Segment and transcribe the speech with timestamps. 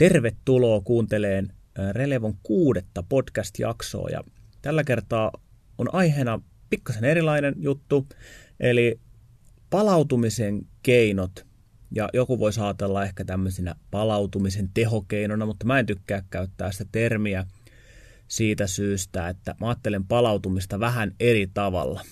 [0.00, 1.52] Tervetuloa kuunteleen
[1.92, 4.24] Relevon kuudetta podcast-jaksoa ja
[4.62, 5.32] tällä kertaa
[5.78, 8.06] on aiheena pikkasen erilainen juttu,
[8.60, 9.00] eli
[9.70, 11.46] palautumisen keinot
[11.90, 17.46] ja joku voi ajatella ehkä tämmöisenä palautumisen tehokeinona, mutta mä en tykkää käyttää sitä termiä
[18.28, 22.02] siitä syystä, että mä ajattelen palautumista vähän eri tavalla.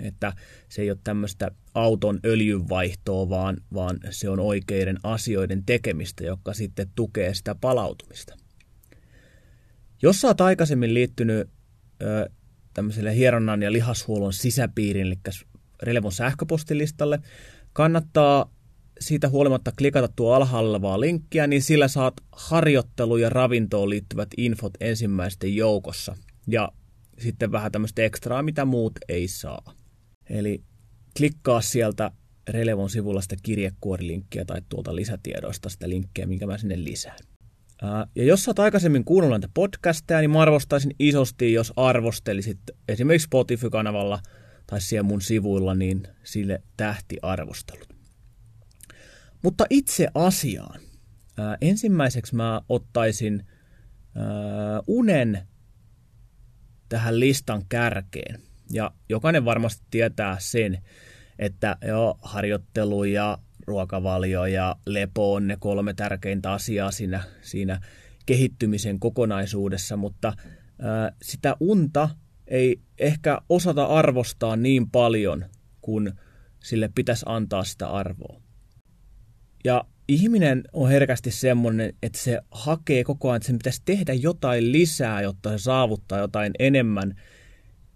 [0.00, 0.32] Että
[0.68, 6.90] se ei ole tämmöistä auton öljynvaihtoa, vaan, vaan se on oikeiden asioiden tekemistä, joka sitten
[6.94, 8.36] tukee sitä palautumista.
[10.02, 11.48] Jos sä oot aikaisemmin liittynyt
[12.02, 12.30] ö,
[12.74, 15.14] tämmöiselle hieronnan ja lihashuollon sisäpiirin, eli
[15.82, 17.20] Relevon sähköpostilistalle,
[17.72, 18.50] kannattaa
[19.00, 24.72] siitä huolimatta klikata tuo alhaalla olevaa linkkiä, niin sillä saat harjoittelu- ja ravintoon liittyvät infot
[24.80, 26.16] ensimmäisten joukossa.
[26.46, 26.72] Ja
[27.18, 29.74] sitten vähän tämmöistä ekstraa, mitä muut ei saa.
[30.30, 30.62] Eli
[31.16, 32.10] klikkaa sieltä
[32.48, 37.18] Relevon sivulla sitä kirjekuorilinkkiä tai tuolta lisätiedoista sitä linkkiä, minkä mä sinne lisään.
[38.14, 43.26] Ja jos sä oot aikaisemmin kuunnellut näitä podcasteja, niin mä arvostaisin isosti, jos arvostelisit esimerkiksi
[43.26, 44.20] Spotify-kanavalla
[44.66, 47.88] tai siellä mun sivuilla, niin sille tähtiarvostelut.
[49.42, 50.80] Mutta itse asiaan.
[51.60, 53.46] Ensimmäiseksi mä ottaisin
[54.86, 55.48] unen
[56.88, 58.42] tähän listan kärkeen.
[58.72, 60.78] Ja jokainen varmasti tietää sen,
[61.38, 67.80] että jo harjoittelu ja ruokavalio ja lepo on ne kolme tärkeintä asiaa siinä, siinä
[68.26, 70.32] kehittymisen kokonaisuudessa, mutta
[70.78, 72.08] ää, sitä unta
[72.46, 75.44] ei ehkä osata arvostaa niin paljon,
[75.80, 76.12] kun
[76.62, 78.40] sille pitäisi antaa sitä arvoa.
[79.64, 84.72] Ja ihminen on herkästi semmoinen, että se hakee koko ajan, että sen pitäisi tehdä jotain
[84.72, 87.14] lisää, jotta se saavuttaa jotain enemmän.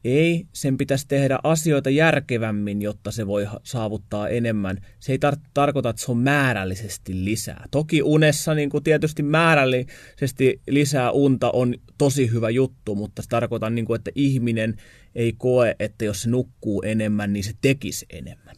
[0.04, 4.86] Ei, sen pitäisi tehdä asioita järkevämmin, jotta se voi saavuttaa enemmän.
[5.00, 7.64] Se ei tar- tarkoita, että se on määrällisesti lisää.
[7.70, 13.70] Toki unessa niin kuin tietysti määrällisesti lisää unta on tosi hyvä juttu, mutta se tarkoittaa,
[13.70, 14.76] niin että ihminen
[15.14, 18.56] ei koe, että jos se nukkuu enemmän, niin se tekisi enemmän.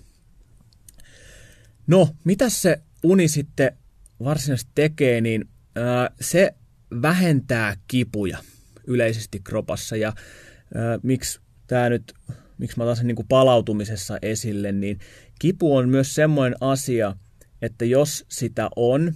[1.87, 3.79] No, mitä se uni sitten
[4.25, 6.55] varsinaisesti tekee, niin ää, se
[7.03, 8.39] vähentää kipuja
[8.87, 9.97] yleisesti kropassa.
[9.97, 10.13] Ja
[11.03, 12.15] miksi tämä nyt,
[12.59, 14.99] miksi mä otan sen niin kuin palautumisessa esille, niin
[15.39, 17.17] kipu on myös semmoinen asia,
[17.63, 19.13] että jos sitä on,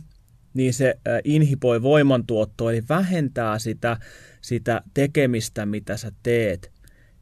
[0.55, 3.97] niin se inhipoi voimantuottoa, eli vähentää sitä,
[4.41, 6.73] sitä tekemistä, mitä sä teet.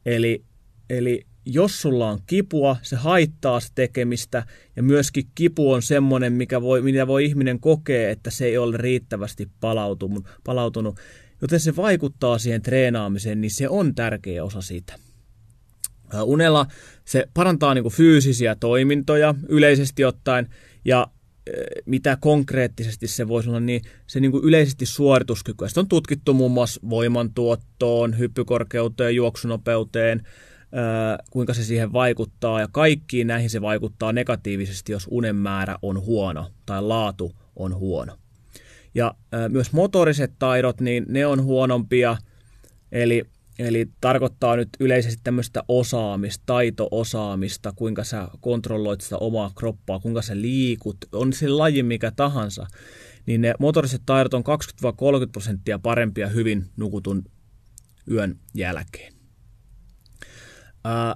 [0.05, 0.43] Eli,
[0.89, 6.61] eli jos sulla on kipua, se haittaa sitä tekemistä ja myöskin kipu on semmoinen, mikä
[6.61, 10.99] voi, mitä voi ihminen kokea, että se ei ole riittävästi palautunut, palautunut.
[11.41, 14.95] Joten se vaikuttaa siihen treenaamiseen, niin se on tärkeä osa sitä.
[16.23, 16.67] Unella
[17.05, 20.49] se parantaa niin fyysisiä toimintoja yleisesti ottaen
[20.85, 21.07] ja
[21.85, 25.67] mitä konkreettisesti se voisi olla, niin se niin kuin yleisesti suorituskykyä.
[25.67, 30.27] Sitä on tutkittu muun muassa voimantuottoon, hyppykorkeuteen, juoksunopeuteen,
[31.31, 36.51] kuinka se siihen vaikuttaa, ja kaikkiin näihin se vaikuttaa negatiivisesti, jos unen määrä on huono
[36.65, 38.17] tai laatu on huono.
[38.95, 39.15] Ja
[39.49, 42.17] myös motoriset taidot, niin ne on huonompia,
[42.91, 43.23] eli,
[43.59, 50.41] eli tarkoittaa nyt yleisesti tämmöistä osaamista, taito-osaamista, kuinka sä kontrolloit sitä omaa kroppaa, kuinka sä
[50.41, 52.67] liikut, on se laji mikä tahansa,
[53.25, 54.43] niin ne motoriset taidot on
[54.85, 57.23] 20-30 prosenttia parempia hyvin nukutun
[58.11, 59.13] yön jälkeen.
[60.83, 61.15] Ää,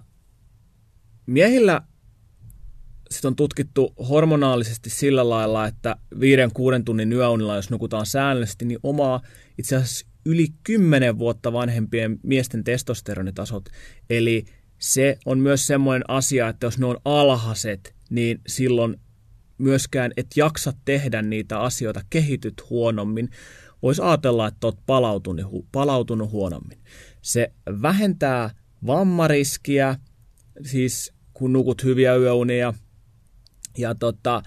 [1.26, 1.82] miehillä
[3.12, 8.80] sit on tutkittu hormonaalisesti sillä lailla, että viiden kuuden tunnin yöunilla, jos nukutaan säännöllisesti, niin
[8.84, 9.22] omaa
[9.58, 13.69] itse asiassa yli kymmenen vuotta vanhempien miesten testosteronitasot.
[14.09, 14.46] Eli
[14.80, 19.00] se on myös semmoinen asia, että jos ne on alhaiset, niin silloin
[19.58, 23.30] myöskään et jaksa tehdä niitä asioita, kehityt huonommin.
[23.81, 26.78] Voisi ajatella, että olet palautunut, palautunut huonommin.
[27.22, 28.50] Se vähentää
[28.88, 29.96] vammariskiä,
[30.66, 32.74] siis kun nukut hyviä yöunia.
[33.80, 34.44] Ja tota,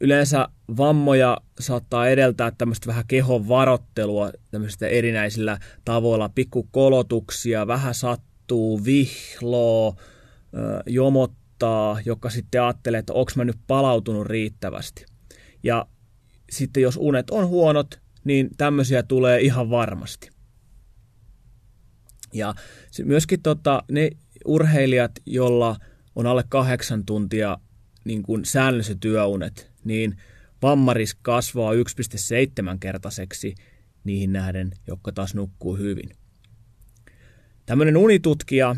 [0.00, 9.96] yleensä vammoja saattaa edeltää tämmöistä vähän kehon varottelua tämmöisistä erinäisillä tavoilla, pikkukolotuksia, vähän sattuu, vihloo,
[10.86, 15.06] jomottaa, joka sitten ajattelee, että onko mä nyt palautunut riittävästi.
[15.62, 15.86] Ja
[16.50, 20.30] sitten jos unet on huonot, niin tämmöisiä tulee ihan varmasti.
[22.32, 22.54] Ja
[23.04, 24.10] myöskin tota, ne
[24.44, 25.76] urheilijat, jolla
[26.16, 27.58] on alle kahdeksan tuntia
[28.04, 30.16] niin kuin säännölliset työunet, niin
[30.62, 33.54] vammaris kasvaa 1,7-kertaiseksi
[34.04, 36.10] niihin nähden, jotka taas nukkuu hyvin.
[37.66, 38.76] Tämmöinen unitutkija,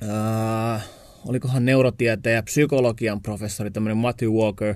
[0.00, 0.80] ää,
[1.26, 4.74] olikohan neurotieteen ja psykologian professori, tämmöinen Matthew Walker,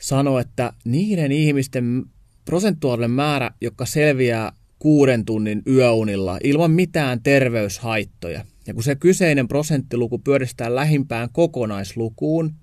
[0.00, 2.04] sanoi, että niiden ihmisten
[2.44, 8.44] prosentuaalinen määrä, joka selviää kuuden tunnin yöunilla ilman mitään terveyshaittoja.
[8.66, 12.54] Ja kun se kyseinen prosenttiluku pyöristetään lähimpään kokonaislukuun,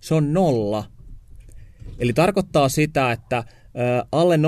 [0.00, 0.84] se on nolla.
[1.98, 3.44] Eli tarkoittaa sitä, että
[4.12, 4.42] alle 0,5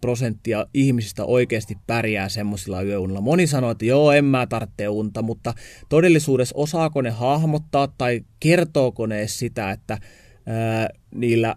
[0.00, 3.20] prosenttia ihmisistä oikeasti pärjää semmoisilla yöunilla.
[3.20, 5.54] Moni sanoo, että joo, en mä tarvitse unta, mutta
[5.88, 9.98] todellisuudessa osaako ne hahmottaa tai kertooko ne sitä, että
[10.46, 11.56] ää, niillä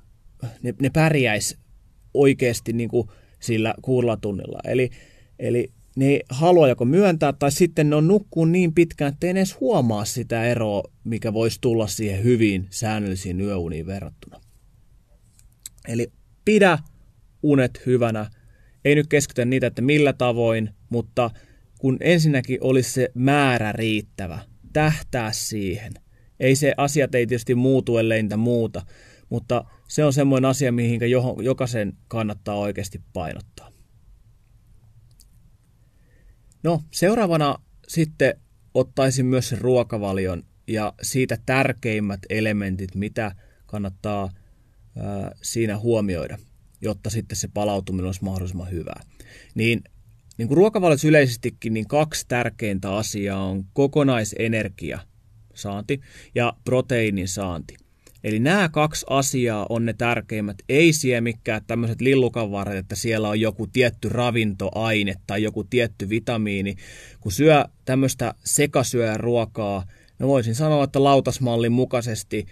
[0.64, 1.58] ne, ne pärjäisi
[2.14, 3.08] oikeasti niin kuin
[3.40, 4.60] sillä kuudella tunnilla.
[4.66, 4.90] Eli,
[5.40, 9.32] eli ne ei halua joko myöntää tai sitten ne on nukkuun niin pitkään, että ei
[9.32, 14.42] edes huomaa sitä eroa, mikä voisi tulla siihen hyvin säännöllisiin yöuniin verrattuna.
[15.88, 16.12] Eli
[16.46, 16.80] pidä
[17.44, 18.30] unet hyvänä.
[18.86, 21.32] Ei nyt keskitytä niitä, että millä tavoin, mutta
[21.80, 24.40] kun ensinnäkin olisi se määrä riittävä,
[24.74, 25.94] tähtää siihen.
[26.40, 28.86] Ei se asiat ei tietysti muutu, ellei niitä muuta,
[29.30, 31.00] mutta se on semmoinen asia, mihin
[31.44, 33.75] jokaisen kannattaa oikeasti painottaa.
[36.66, 38.40] No, seuraavana sitten
[38.74, 43.36] ottaisin myös ruokavalion ja siitä tärkeimmät elementit, mitä
[43.66, 44.30] kannattaa
[44.98, 46.38] ää, siinä huomioida,
[46.82, 49.04] jotta sitten se palautuminen olisi mahdollisimman hyvää.
[49.56, 49.84] Niin,
[50.38, 55.00] niin kuin ruokavaliossa yleisestikin, niin kaksi tärkeintä asiaa on kokonaisenergia
[55.54, 56.02] saanti
[56.36, 57.78] ja proteiinin saanti.
[58.26, 63.40] Eli nämä kaksi asiaa on ne tärkeimmät, ei siellä mikään tämmöiset lillukanvarret, että siellä on
[63.40, 66.76] joku tietty ravintoaine tai joku tietty vitamiini.
[67.20, 69.86] Kun syö tämmöistä sekasyöjän ruokaa,
[70.20, 72.46] no voisin sanoa, että lautasmallin mukaisesti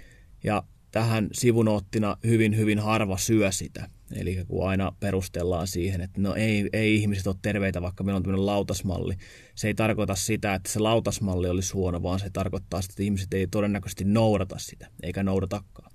[0.43, 3.89] ja tähän sivunoottina hyvin, hyvin harva syö sitä.
[4.15, 8.23] Eli kun aina perustellaan siihen, että no ei, ei ihmiset ole terveitä, vaikka meillä on
[8.23, 9.13] tämmöinen lautasmalli.
[9.55, 13.33] Se ei tarkoita sitä, että se lautasmalli olisi huono, vaan se tarkoittaa sitä, että ihmiset
[13.33, 15.91] ei todennäköisesti noudata sitä, eikä noudatakaan.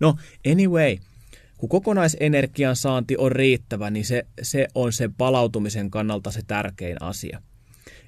[0.00, 0.16] No,
[0.52, 0.96] anyway,
[1.56, 7.42] kun kokonaisenergian saanti on riittävä, niin se, se on se palautumisen kannalta se tärkein asia.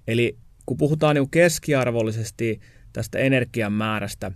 [0.07, 2.61] Eli kun puhutaan niin keskiarvollisesti
[2.93, 4.33] tästä energian määrästä,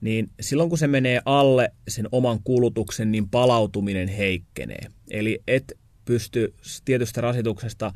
[0.00, 4.86] niin silloin kun se menee alle sen oman kulutuksen, niin palautuminen heikkenee.
[5.10, 5.72] Eli et
[6.04, 6.54] pysty
[6.84, 7.92] tietystä rasituksesta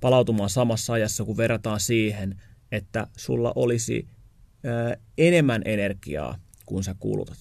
[0.00, 2.42] palautumaan samassa ajassa, kun verrataan siihen,
[2.72, 4.08] että sulla olisi
[4.64, 7.38] ö, enemmän energiaa kuin sä kulutat.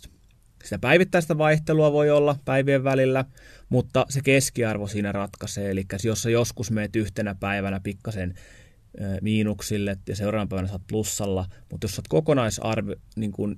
[0.64, 3.26] Sitä päivittäistä vaihtelua voi olla päivien välillä,
[3.70, 5.72] mutta se keskiarvo siinä ratkaisee.
[5.72, 8.34] Eli jos sä joskus meet yhtenä päivänä pikkasen
[9.22, 13.58] miinuksille ja seuraavan päivänä saat plussalla, mutta jos sä oot kokonaisarvi, niin kun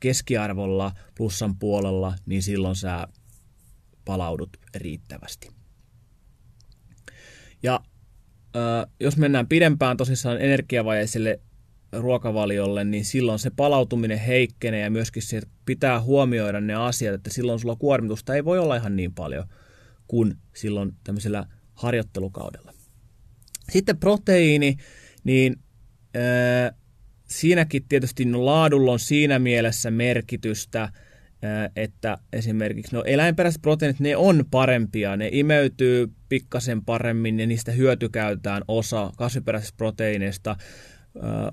[0.00, 3.08] keskiarvolla plussan puolella, niin silloin sä
[4.04, 5.50] palaudut riittävästi.
[7.62, 7.80] Ja
[8.56, 11.40] äh, jos mennään pidempään tosissaan energiavajeiselle
[11.92, 17.58] ruokavaliolle, niin silloin se palautuminen heikkenee ja myöskin se pitää huomioida ne asiat, että silloin
[17.58, 19.44] sulla kuormitusta ei voi olla ihan niin paljon
[20.08, 22.72] kuin silloin tämmöisellä harjoittelukaudella.
[23.70, 24.76] Sitten proteiini,
[25.24, 25.56] niin
[26.16, 26.78] äh,
[27.28, 30.92] siinäkin tietysti no, laadulla on siinä mielessä merkitystä,
[31.76, 38.62] että esimerkiksi no eläinperäiset proteiinit, ne on parempia, ne imeytyy pikkasen paremmin ja niistä hyötykäytetään
[38.68, 40.56] osa kasviperäisistä proteiineista,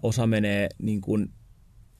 [0.03, 1.29] osa menee niin kuin,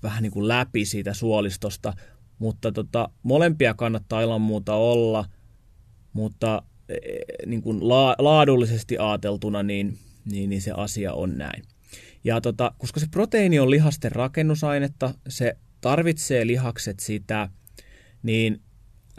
[0.04, 1.94] vähän niin kuin läpi siitä suolistosta,
[2.40, 5.26] mutta tota, molempia kannattaa ilman muuta olla,
[6.14, 9.98] mutta e, e, niin kuin la, laadullisesti ajateltuna niin,
[10.32, 11.64] niin, niin se asia on näin.
[12.26, 17.50] Ja tota, koska se proteiini on lihasten rakennusainetta, se tarvitsee lihakset sitä,
[18.24, 18.62] niin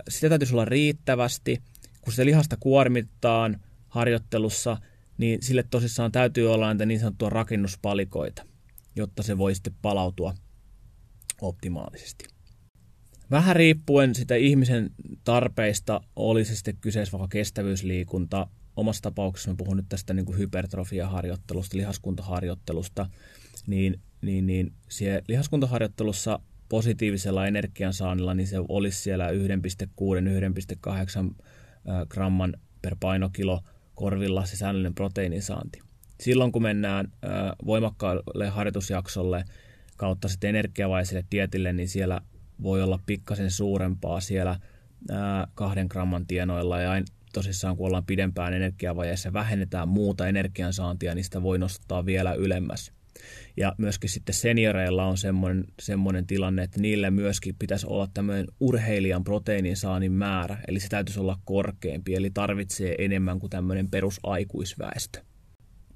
[0.08, 1.62] sitä täytyisi olla riittävästi.
[2.00, 4.76] Kun se lihasta kuormittaan harjoittelussa,
[5.18, 8.46] niin sille tosissaan täytyy olla näitä niin sanottua rakennuspalikoita,
[8.96, 10.34] jotta se voi sitten palautua
[11.40, 12.24] optimaalisesti.
[13.30, 14.90] Vähän riippuen sitä ihmisen
[15.24, 18.46] tarpeista, oli se sitten kyseessä vaikka kestävyysliikunta,
[18.76, 23.06] omassa tapauksessa mä puhun nyt tästä niin kuin hypertrofiaharjoittelusta, lihaskuntaharjoittelusta,
[23.66, 29.36] niin, niin, niin siellä lihaskuntaharjoittelussa positiivisella energiansaannilla, niin se olisi siellä 1,6-1,8
[32.08, 33.60] gramman per painokilo
[33.94, 35.80] korvilla se säännöllinen proteiinisaanti.
[36.20, 37.12] Silloin kun mennään
[37.66, 39.44] voimakkaalle harjoitusjaksolle
[39.96, 42.20] kautta sitten energiavaiselle dietille, niin siellä
[42.62, 44.60] voi olla pikkasen suurempaa siellä
[45.54, 46.90] kahden gramman tienoilla ja
[47.40, 52.92] tosissaan kun ollaan pidempään energiavajeessa vähennetään muuta energiansaantia, niin sitä voi nostaa vielä ylemmäs.
[53.56, 59.24] Ja myöskin sitten senioreilla on semmoinen, semmoinen tilanne, että niille myöskin pitäisi olla tämmöinen urheilijan
[59.24, 65.20] proteiinin saannin määrä, eli se täytyisi olla korkeampi, eli tarvitsee enemmän kuin tämmöinen perusaikuisväestö.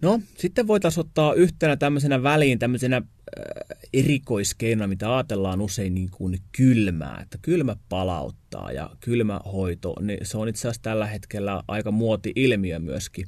[0.02, 6.38] No, sitten voitaisiin ottaa yhtenä tämmöisenä väliin tämmöisenä äh, erikoiskeinona, mitä ajatellaan usein niin kuin
[6.56, 12.78] kylmää, että kylmä palauttaa ja kylmähoito, niin se on itse asiassa tällä hetkellä aika muoti-ilmiö
[12.78, 13.26] myöskin.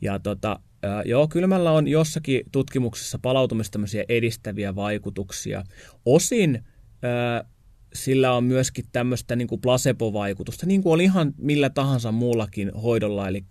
[0.00, 5.64] Ja tota, äh, joo, kylmällä on jossakin tutkimuksessa palautumista tämmöisiä edistäviä vaikutuksia.
[6.04, 6.64] Osin
[7.04, 7.50] äh,
[7.94, 13.28] sillä on myöskin tämmöistä niin kuin placebo-vaikutusta, niin kuin oli ihan millä tahansa muullakin hoidolla,
[13.28, 13.44] eli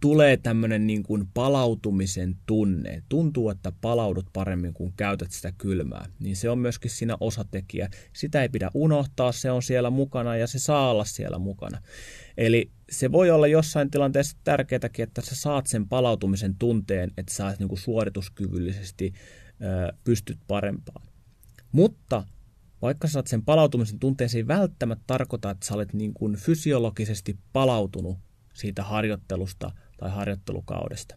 [0.00, 3.02] tulee tämmöinen niin kuin palautumisen tunne.
[3.08, 6.06] Tuntuu, että palaudut paremmin, kun käytät sitä kylmää.
[6.18, 7.88] Niin se on myöskin siinä osatekijä.
[8.12, 11.82] Sitä ei pidä unohtaa, se on siellä mukana ja se saa olla siellä mukana.
[12.36, 17.54] Eli se voi olla jossain tilanteessa tärkeääkin, että sä saat sen palautumisen tunteen, että sä
[17.58, 19.12] niin kuin suorituskyvyllisesti
[19.62, 21.06] ö, pystyt parempaan.
[21.72, 22.24] Mutta
[22.82, 27.38] vaikka saat sen palautumisen tunteen, se ei välttämättä tarkoita, että sä olet niin kuin fysiologisesti
[27.52, 28.18] palautunut
[28.54, 31.16] siitä harjoittelusta tai harjoittelukaudesta.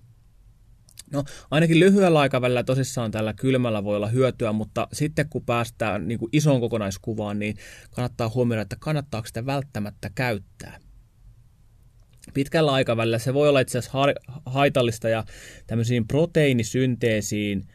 [1.12, 6.20] No, ainakin lyhyellä aikavälillä tosissaan tällä kylmällä voi olla hyötyä, mutta sitten kun päästään niin
[6.20, 7.58] kuin isoon kokonaiskuvaan, niin
[7.92, 10.80] kannattaa huomioida, että kannattaako sitä välttämättä käyttää.
[12.34, 14.00] Pitkällä aikavälillä se voi olla itse asiassa
[14.46, 15.24] haitallista ja
[15.68, 17.68] tämmöisiin proteiinisynteesiin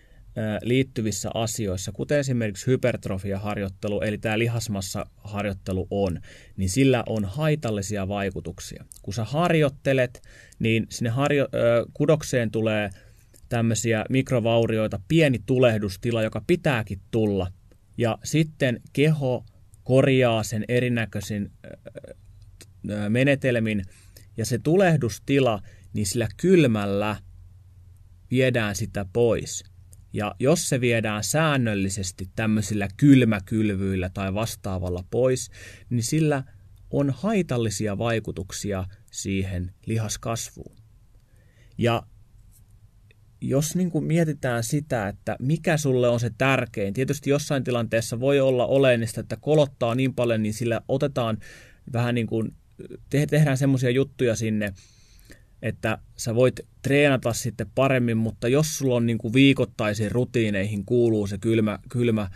[0.63, 6.21] liittyvissä asioissa, kuten esimerkiksi hypertrofiaharjoittelu, eli tämä lihasmassaharjoittelu on,
[6.57, 8.85] niin sillä on haitallisia vaikutuksia.
[9.03, 10.23] Kun sä harjoittelet,
[10.59, 11.49] niin sinne harjo-
[11.93, 12.91] kudokseen tulee
[13.49, 17.53] tämmöisiä mikrovaurioita, pieni tulehdustila, joka pitääkin tulla,
[17.99, 19.45] ja sitten keho
[19.85, 21.53] korjaa sen erinäköisin
[23.09, 23.85] menetelmin,
[24.37, 27.17] ja se tulehdustila, niin sillä kylmällä
[28.31, 29.65] viedään sitä pois.
[30.13, 35.51] Ja jos se viedään säännöllisesti tämmöisillä kylmäkylvyillä tai vastaavalla pois,
[35.91, 36.43] niin sillä
[36.91, 40.77] on haitallisia vaikutuksia siihen lihaskasvuun.
[41.79, 42.03] Ja
[43.41, 48.41] jos niin kuin mietitään sitä, että mikä sulle on se tärkein, tietysti jossain tilanteessa voi
[48.41, 51.39] olla oleellista, että kolottaa niin paljon, niin sillä otetaan
[51.93, 52.55] vähän niin kuin,
[53.11, 54.73] tehdään semmoisia juttuja sinne,
[55.63, 61.27] että sä voit treenata sitten paremmin, mutta jos sulla on niin kuin viikoittaisiin rutiineihin kuuluu
[61.27, 62.31] se kylmä, kylmä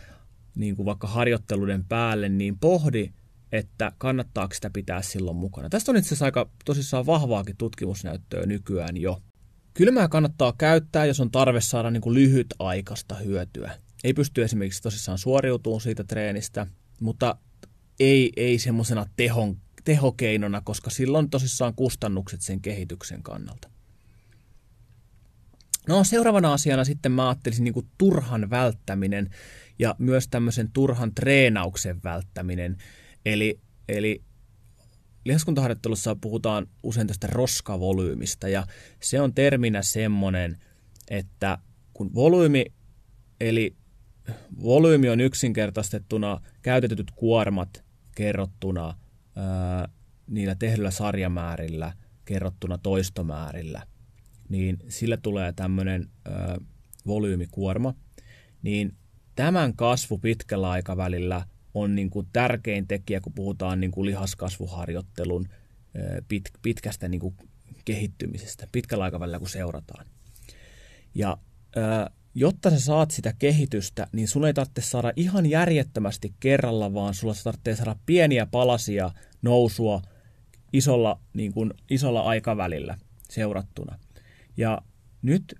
[0.55, 3.13] niin kuin vaikka harjoitteluiden päälle, niin pohdi,
[3.53, 5.69] että kannattaako sitä pitää silloin mukana.
[5.69, 9.23] Tästä on itse asiassa aika tosissaan vahvaakin tutkimusnäyttöä nykyään jo.
[9.75, 13.79] Kylmää kannattaa käyttää, jos on tarve saada niin kuin lyhytaikaista hyötyä.
[14.05, 16.67] Ei pysty esimerkiksi tosissaan suoriutumaan siitä treenistä,
[17.01, 17.37] mutta
[18.01, 23.71] ei, ei semmoisena tehon tehokeinona, koska silloin tosissaan kustannukset sen kehityksen kannalta.
[25.89, 29.31] No seuraavana asiana sitten mä ajattelisin niin turhan välttäminen
[29.79, 32.77] ja myös tämmöisen turhan treenauksen välttäminen.
[33.27, 34.23] Eli, eli
[35.25, 38.67] lihaskuntaharjoittelussa puhutaan usein tästä roskavolyymista ja
[39.01, 40.59] se on terminä semmoinen,
[41.11, 41.59] että
[41.95, 42.65] kun volyymi,
[43.41, 43.77] eli
[44.63, 47.85] volyymi on yksinkertaistettuna käytetyt kuormat
[48.15, 49.02] kerrottuna
[50.27, 51.93] niillä tehdyillä sarjamäärillä
[52.25, 53.87] kerrottuna toistomäärillä,
[54.49, 56.11] niin sillä tulee tämmöinen
[57.07, 57.95] volyymikuorma,
[58.63, 58.97] niin
[59.35, 65.49] tämän kasvu pitkällä aikavälillä on niin kuin tärkein tekijä, kun puhutaan niin kuin lihaskasvuharjoittelun
[66.29, 67.37] pit, pitkästä niin kuin
[67.85, 70.07] kehittymisestä, pitkällä aikavälillä kun seurataan.
[71.15, 71.37] Ja
[72.35, 77.35] jotta sä saat sitä kehitystä, niin sun ei tarvitse saada ihan järjettömästi kerralla, vaan sulla
[77.45, 79.11] tarvitsee saada pieniä palasia
[79.43, 80.03] nousua
[80.73, 82.99] isolla, niin kuin, isolla aikavälillä
[83.31, 83.99] seurattuna.
[84.57, 84.83] Ja
[85.23, 85.55] nyt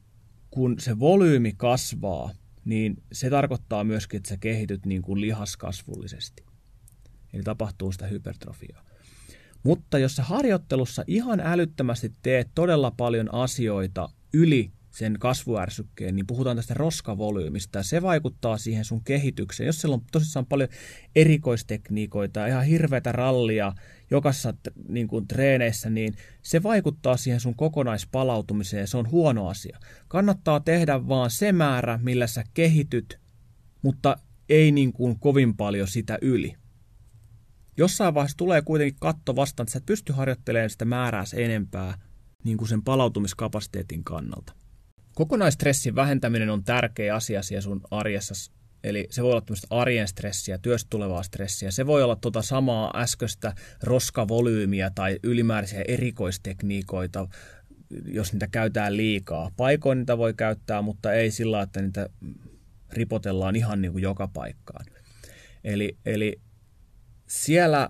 [0.51, 2.31] kun se volyymi kasvaa,
[2.65, 6.45] niin se tarkoittaa myöskin, että sä kehityt niin kuin lihaskasvullisesti.
[7.33, 8.85] Eli tapahtuu sitä hypertrofiaa.
[9.63, 16.57] Mutta jos sä harjoittelussa ihan älyttömästi teet todella paljon asioita yli sen kasvuärsykkeen, niin puhutaan
[16.57, 19.67] tästä roskavolyymista ja se vaikuttaa siihen sun kehitykseen.
[19.67, 20.69] Jos siellä on tosissaan paljon
[21.17, 23.73] erikoistekniikoita ihan hirveätä rallia
[24.11, 24.55] jokaisessa
[24.89, 29.79] niin kuin, treeneissä, niin se vaikuttaa siihen sun kokonaispalautumiseen se on huono asia.
[30.09, 33.19] Kannattaa tehdä vaan se määrä, millä sä kehityt,
[33.83, 34.17] mutta
[34.49, 36.55] ei niin kuin kovin paljon sitä yli.
[37.77, 41.99] Jossain vaiheessa tulee kuitenkin katto vastaan, että sä et pysty harjoittelemaan sitä määrää enempää
[42.45, 44.62] niin kuin sen palautumiskapasiteetin kannalta.
[45.15, 48.53] Kokonaistressin vähentäminen on tärkeä asia siellä sun arjessa.
[48.85, 51.71] Eli se voi olla tämmöistä arjen stressiä, työstä tulevaa stressiä.
[51.71, 57.29] Se voi olla tota samaa äskeistä roskavolyymiä tai ylimääräisiä erikoistekniikoita,
[58.05, 59.51] jos niitä käytetään liikaa.
[59.57, 62.09] Paikoin niitä voi käyttää, mutta ei sillä että niitä
[62.93, 64.87] ripotellaan ihan niin kuin joka paikkaan.
[65.65, 66.41] Eli, eli
[67.27, 67.89] siellä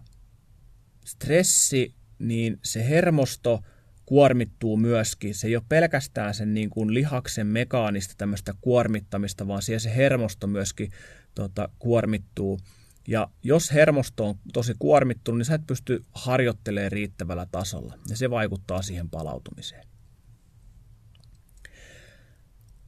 [1.05, 3.61] stressi, niin se hermosto–
[4.13, 5.35] kuormittuu myöskin.
[5.35, 10.47] Se ei ole pelkästään sen niin kuin lihaksen mekaanista tämmöistä kuormittamista, vaan siellä se hermosto
[10.47, 10.91] myöskin
[11.35, 12.61] tota, kuormittuu.
[13.09, 17.99] Ja jos hermosto on tosi kuormittunut, niin sä et pysty harjoittelemaan riittävällä tasolla.
[18.09, 19.87] Ja se vaikuttaa siihen palautumiseen.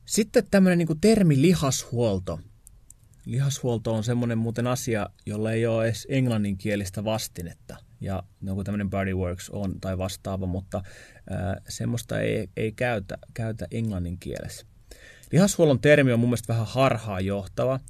[0.05, 2.41] Sitten tämmöinen niin termi lihashuolto.
[3.25, 7.77] Lihashuolto on semmoinen muuten asia, jolla ei ole edes englanninkielistä vastinetta.
[8.01, 10.83] Ja joku tämmöinen Bodyworks on tai vastaava, mutta
[11.31, 14.67] ää, semmoista ei, ei käytä, käytä englannin kielessä.
[15.33, 17.81] Lihashuollon termi on mun mielestä vähän harhaa johtava,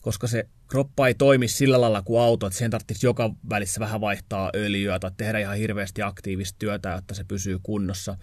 [0.00, 4.00] koska se kroppa ei toimi sillä lailla kuin auto, että sen tarvitsisi joka välissä vähän
[4.00, 8.16] vaihtaa öljyä tai tehdä ihan hirveästi aktiivista työtä, jotta se pysyy kunnossa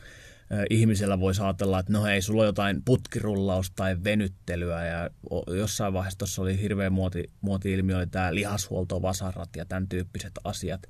[0.70, 5.10] ihmisellä voisi ajatella, että no hei, sulla on jotain putkirullausta tai venyttelyä ja
[5.58, 10.82] jossain vaiheessa tuossa oli hirveä muoti, muoti-ilmiö, oli tämä lihashuolto, vasarat ja tämän tyyppiset asiat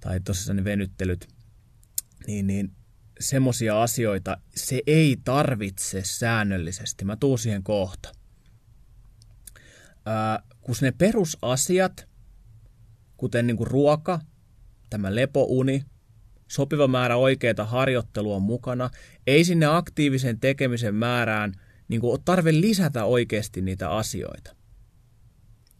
[0.00, 1.28] tai tosiaan ne venyttelyt,
[2.26, 2.72] niin, niin
[3.20, 7.04] semmoisia asioita se ei tarvitse säännöllisesti.
[7.04, 8.12] Mä tuun siihen kohta.
[10.06, 12.08] Ää, kun ne perusasiat,
[13.16, 14.20] kuten niin kuin ruoka,
[14.90, 15.84] tämä lepouni,
[16.48, 18.90] sopiva määrä oikeita harjoittelua mukana,
[19.26, 21.52] ei sinne aktiivisen tekemisen määrään
[21.88, 24.58] niin kuin ole tarve lisätä oikeasti niitä asioita.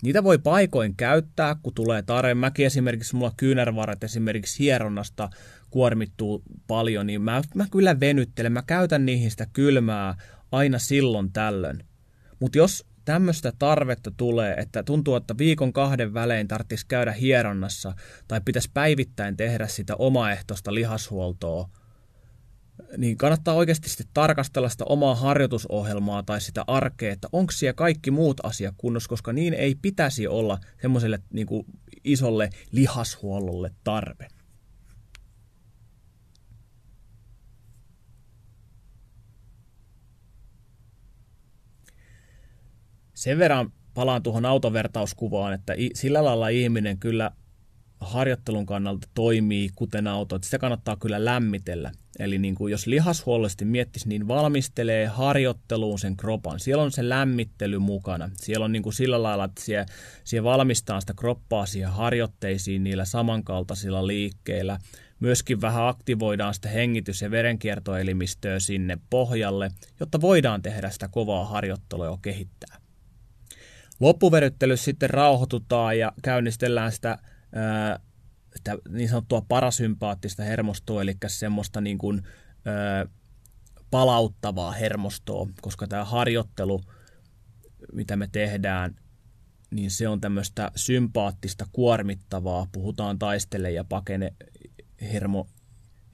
[0.02, 2.34] Niitä voi paikoin käyttää, kun tulee tarve.
[2.34, 5.30] Mäkin esimerkiksi, mulla kyynärvarat esimerkiksi hieronnasta
[5.70, 8.52] kuormittuu paljon, niin mä, mä kyllä venyttelen.
[8.52, 10.14] Mä käytän niihin sitä kylmää
[10.52, 11.84] aina silloin tällöin.
[12.40, 17.94] Mutta jos tämmöistä tarvetta tulee, että tuntuu, että viikon kahden välein tarvitsisi käydä hieronnassa
[18.28, 21.68] tai pitäisi päivittäin tehdä sitä omaehtoista lihashuoltoa,
[22.96, 28.10] niin kannattaa oikeasti sitten tarkastella sitä omaa harjoitusohjelmaa tai sitä arkea, että onko siellä kaikki
[28.10, 31.46] muut asiat kunnossa, koska niin ei pitäisi olla semmoiselle niin
[32.04, 34.28] isolle lihashuollolle tarve.
[43.18, 47.30] Sen verran palaan tuohon autovertauskuvaan, että sillä lailla ihminen kyllä
[48.00, 51.92] harjoittelun kannalta toimii kuten auto, että sitä kannattaa kyllä lämmitellä.
[52.18, 56.60] Eli niin kuin jos lihashuollosti miettisi, niin valmistelee harjoitteluun sen kropan.
[56.60, 58.30] Siellä on se lämmittely mukana.
[58.34, 59.86] Siellä on niin kuin sillä lailla, että siellä,
[60.24, 64.78] siellä valmistaa sitä kroppaa siihen harjoitteisiin niillä samankaltaisilla liikkeillä.
[65.20, 72.06] Myöskin vähän aktivoidaan sitä hengitys- ja verenkiertoelimistöä sinne pohjalle, jotta voidaan tehdä sitä kovaa harjoittelua
[72.06, 72.87] ja kehittää.
[74.00, 77.18] Loppuveryttelyssä sitten rauhoitutaan ja käynnistellään sitä
[78.56, 82.22] sitä niin sanottua parasympaattista hermostoa, eli semmoista niin kuin,
[83.90, 86.80] palauttavaa hermostoa, koska tämä harjoittelu,
[87.92, 88.96] mitä me tehdään,
[89.70, 94.34] niin se on tämmöistä sympaattista kuormittavaa, puhutaan taistele- ja pakene
[95.00, 95.48] hermo,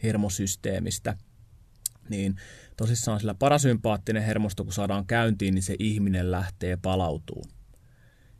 [0.02, 1.16] hermosysteemistä,
[2.08, 2.36] niin
[2.76, 7.63] tosissaan sillä parasympaattinen hermosto, kun saadaan käyntiin, niin se ihminen lähtee palautumaan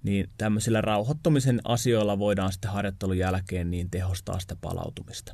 [0.05, 5.33] niin tämmöisillä rauhoittumisen asioilla voidaan sitten harjoittelun jälkeen niin tehostaa sitä palautumista.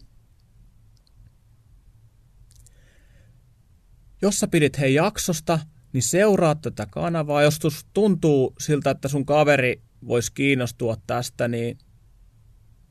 [4.23, 5.59] Jos sä pidit hei jaksosta,
[5.93, 7.43] niin seuraa tätä kanavaa.
[7.43, 7.59] Jos
[7.95, 11.79] tuntuu siltä, että sun kaveri voisi kiinnostua tästä, niin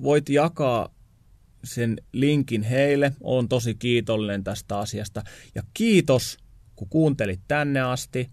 [0.04, 0.94] voit jakaa
[1.64, 3.14] sen linkin heille.
[3.22, 5.24] Olen tosi kiitollinen tästä asiasta.
[5.56, 6.38] Ja kiitos,
[6.76, 8.30] kun kuuntelit tänne asti.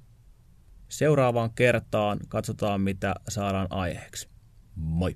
[0.89, 4.29] Seuraavaan kertaan katsotaan, mitä saadaan aiheeksi.
[4.75, 5.15] Moi!